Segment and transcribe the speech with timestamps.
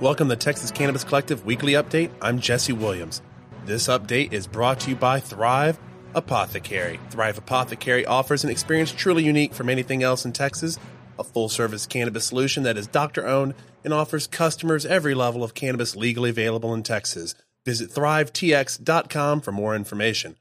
[0.00, 2.10] Welcome to Texas Cannabis Collective Weekly Update.
[2.22, 3.20] I'm Jesse Williams.
[3.64, 5.76] This update is brought to you by Thrive
[6.14, 7.00] Apothecary.
[7.10, 10.78] Thrive Apothecary offers an experience truly unique from anything else in Texas,
[11.18, 13.54] a full service cannabis solution that is doctor owned
[13.84, 17.34] and offers customers every level of cannabis legally available in Texas.
[17.64, 20.36] Visit thrivetx.com for more information.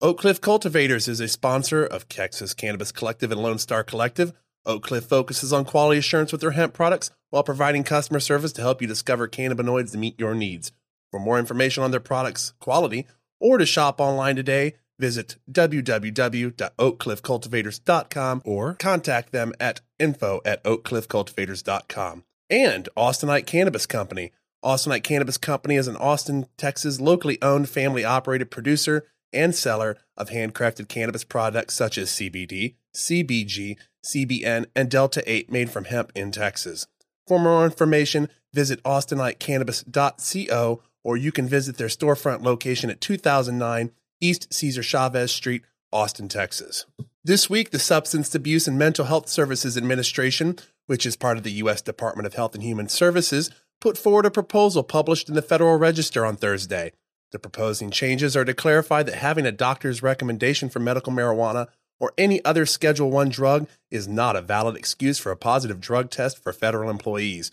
[0.00, 4.32] Oak Cliff Cultivators is a sponsor of Texas Cannabis Collective and Lone Star Collective.
[4.64, 8.62] Oak Cliff focuses on quality assurance with their hemp products while providing customer service to
[8.62, 10.70] help you discover cannabinoids to meet your needs.
[11.10, 13.08] For more information on their products' quality
[13.40, 22.22] or to shop online today, visit www.oakcliffcultivators.com or contact them at info at oakcliffcultivators.com.
[22.48, 24.30] And Austinite Cannabis Company.
[24.64, 30.30] Austinite Cannabis Company is an Austin, Texas locally owned family operated producer and seller of
[30.30, 36.30] handcrafted cannabis products such as CBD, CBG, CBN, and Delta 8 made from hemp in
[36.30, 36.86] Texas.
[37.26, 44.52] For more information, visit austinitecannabis.co or you can visit their storefront location at 2009 East
[44.52, 46.86] Cesar Chavez Street, Austin, Texas.
[47.24, 51.52] This week, the Substance Abuse and Mental Health Services Administration, which is part of the
[51.52, 51.82] U.S.
[51.82, 56.24] Department of Health and Human Services, put forward a proposal published in the Federal Register
[56.24, 56.92] on Thursday.
[57.30, 61.68] The proposing changes are to clarify that having a doctor's recommendation for medical marijuana
[62.00, 66.10] or any other Schedule 1 drug is not a valid excuse for a positive drug
[66.10, 67.50] test for federal employees.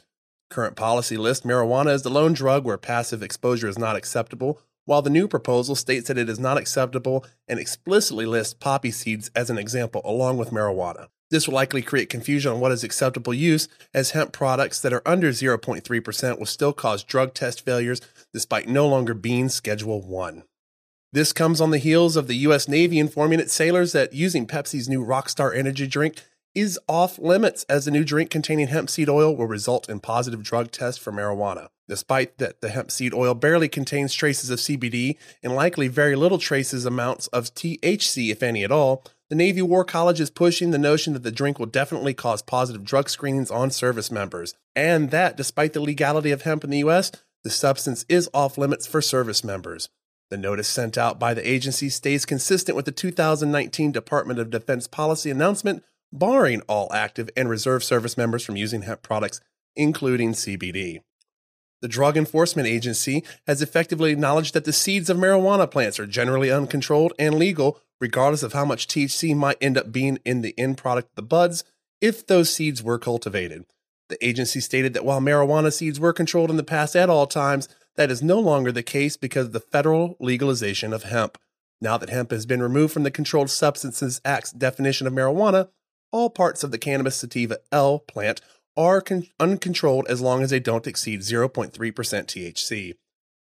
[0.50, 5.02] Current policy lists marijuana as the lone drug where passive exposure is not acceptable, while
[5.02, 9.50] the new proposal states that it is not acceptable and explicitly lists poppy seeds as
[9.50, 11.08] an example along with marijuana.
[11.32, 15.02] This will likely create confusion on what is acceptable use, as hemp products that are
[15.06, 20.44] under 0.3% will still cause drug test failures despite no longer being Schedule 1.
[21.12, 22.68] This comes on the heels of the U.S.
[22.68, 26.22] Navy informing its sailors that using Pepsi's new Rockstar energy drink
[26.54, 30.44] is off limits as the new drink containing hemp seed oil will result in positive
[30.44, 31.68] drug tests for marijuana.
[31.88, 36.38] Despite that the hemp seed oil barely contains traces of CBD and likely very little
[36.38, 40.78] traces amounts of THC if any at all, the Navy War College is pushing the
[40.78, 45.36] notion that the drink will definitely cause positive drug screenings on service members and that
[45.36, 47.12] despite the legality of hemp in the US,
[47.44, 49.90] the substance is off limits for service members.
[50.30, 54.88] The notice sent out by the agency stays consistent with the 2019 Department of Defense
[54.88, 59.42] policy announcement barring all active and reserve service members from using hemp products,
[59.76, 61.02] including CBD.
[61.82, 66.50] The Drug Enforcement Agency has effectively acknowledged that the seeds of marijuana plants are generally
[66.50, 70.78] uncontrolled and legal, regardless of how much THC might end up being in the end
[70.78, 71.64] product of the buds
[72.02, 73.66] if those seeds were cultivated.
[74.10, 77.68] The agency stated that while marijuana seeds were controlled in the past at all times,
[77.96, 81.38] that is no longer the case because of the federal legalization of hemp.
[81.82, 85.70] Now that hemp has been removed from the Controlled Substances Act's definition of marijuana,
[86.12, 88.42] all parts of the cannabis sativa L plant
[88.78, 92.96] are con- uncontrolled as long as they don't exceed 0.3% THC.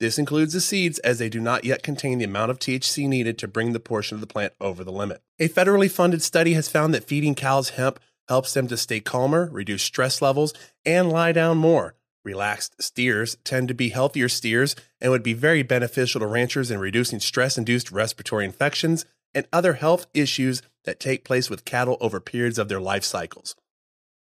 [0.02, 3.38] This includes the seeds as they do not yet contain the amount of THC needed
[3.38, 5.22] to bring the portion of the plant over the limit.
[5.38, 9.48] A federally funded study has found that feeding cows hemp helps them to stay calmer,
[9.52, 10.54] reduce stress levels,
[10.84, 11.94] and lie down more.
[12.24, 16.80] Relaxed steers tend to be healthier steers and would be very beneficial to ranchers in
[16.80, 22.18] reducing stress induced respiratory infections and other health issues that take place with cattle over
[22.18, 23.54] periods of their life cycles.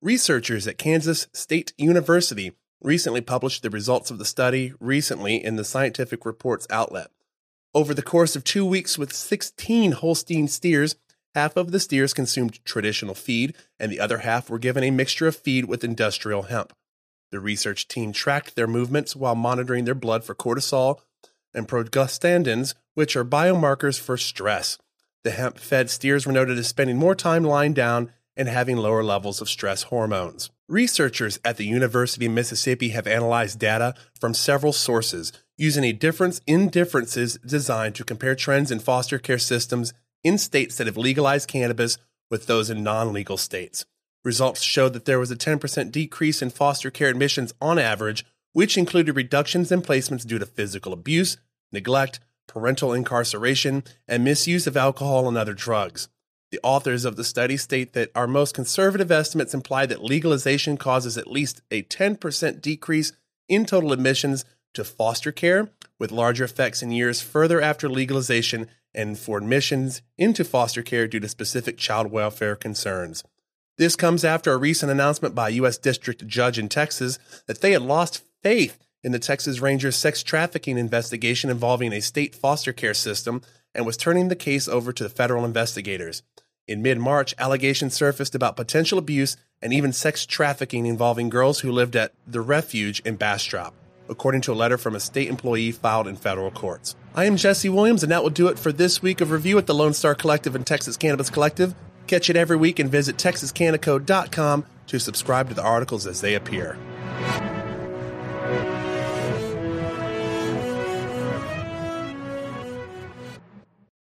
[0.02, 5.63] Researchers at Kansas State University recently published the results of the study recently in the
[5.63, 7.09] Scientific Reports outlet.
[7.74, 10.96] Over the course of two weeks with 16 Holstein steers,
[11.34, 15.28] half of the steers consumed traditional feed and the other half were given a mixture
[15.28, 16.74] of feed with industrial hemp.
[17.31, 21.00] The research team tracked their movements while monitoring their blood for cortisol
[21.53, 24.78] and prostaglandins, which are biomarkers for stress.
[25.24, 29.03] The hemp fed steers were noted as spending more time lying down and having lower
[29.03, 30.50] levels of stress hormones.
[30.67, 36.41] Researchers at the University of Mississippi have analyzed data from several sources using a difference
[36.47, 39.93] in differences designed to compare trends in foster care systems
[40.23, 41.99] in states that have legalized cannabis
[42.31, 43.85] with those in non legal states.
[44.23, 48.75] Results showed that there was a 10% decrease in foster care admissions on average, which
[48.75, 51.38] included reductions in placements due to physical abuse,
[51.71, 56.07] neglect, parental incarceration, and misuse of alcohol and other drugs.
[56.51, 61.18] The authors of the study state that our most conservative estimates imply that legalization causes
[61.18, 63.13] at least a 10% decrease
[63.47, 65.69] in total admissions to foster care,
[66.00, 71.19] with larger effects in years further after legalization and for admissions into foster care due
[71.19, 73.24] to specific child welfare concerns.
[73.77, 75.77] This comes after a recent announcement by a U.S.
[75.77, 80.77] District Judge in Texas that they had lost faith in the Texas Rangers sex trafficking
[80.77, 83.42] investigation involving a state foster care system
[83.75, 86.24] and was turning the case over to the federal investigators.
[86.68, 91.72] In mid March, allegations surfaced about potential abuse and even sex trafficking involving girls who
[91.72, 93.74] lived at the refuge in Bastrop,
[94.10, 96.95] according to a letter from a state employee filed in federal courts.
[97.13, 99.68] I am Jesse Williams, and that will do it for this week of review at
[99.68, 101.75] the Lone Star Collective and Texas Cannabis Collective.
[102.07, 106.78] Catch it every week and visit texascannacode.com to subscribe to the articles as they appear.